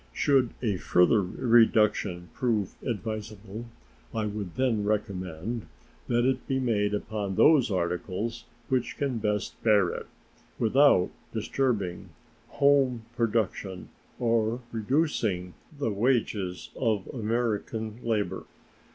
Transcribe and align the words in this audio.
Should 0.13 0.55
a 0.63 0.77
further 0.77 1.21
reduction 1.21 2.29
prove 2.33 2.73
advisable, 2.83 3.65
I 4.15 4.25
would 4.25 4.55
then 4.55 4.83
recommend 4.83 5.67
that 6.07 6.25
it 6.25 6.47
be 6.47 6.59
made 6.59 6.95
upon 6.95 7.35
those 7.35 7.69
articles 7.69 8.45
which 8.67 8.97
can 8.97 9.19
best 9.19 9.61
bear 9.61 9.89
it 9.89 10.07
without 10.57 11.11
disturbing 11.33 12.09
home 12.47 13.03
production 13.15 13.89
or 14.17 14.61
reducing 14.71 15.53
the 15.77 15.91
wages 15.91 16.71
of 16.75 17.05
American 17.13 17.99
labor. 18.03 18.45